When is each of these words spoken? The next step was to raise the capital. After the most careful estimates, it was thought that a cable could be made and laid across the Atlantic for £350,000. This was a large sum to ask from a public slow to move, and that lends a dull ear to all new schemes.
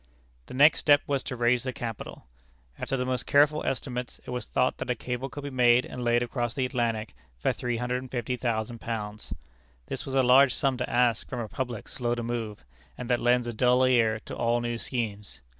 The 0.47 0.55
next 0.55 0.79
step 0.79 1.03
was 1.05 1.21
to 1.25 1.35
raise 1.35 1.61
the 1.61 1.71
capital. 1.71 2.25
After 2.79 2.97
the 2.97 3.05
most 3.05 3.27
careful 3.27 3.63
estimates, 3.63 4.19
it 4.25 4.31
was 4.31 4.47
thought 4.47 4.77
that 4.79 4.89
a 4.89 4.95
cable 4.95 5.29
could 5.29 5.43
be 5.43 5.51
made 5.51 5.85
and 5.85 6.03
laid 6.03 6.23
across 6.23 6.55
the 6.55 6.65
Atlantic 6.65 7.13
for 7.37 7.51
£350,000. 7.53 9.33
This 9.85 10.03
was 10.03 10.15
a 10.15 10.23
large 10.23 10.55
sum 10.55 10.75
to 10.77 10.89
ask 10.89 11.29
from 11.29 11.39
a 11.39 11.47
public 11.47 11.87
slow 11.87 12.15
to 12.15 12.23
move, 12.23 12.65
and 12.97 13.11
that 13.11 13.21
lends 13.21 13.45
a 13.45 13.53
dull 13.53 13.85
ear 13.85 14.19
to 14.25 14.35
all 14.35 14.59
new 14.59 14.79
schemes. 14.79 15.39